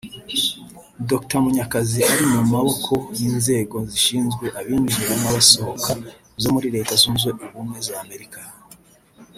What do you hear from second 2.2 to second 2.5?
mu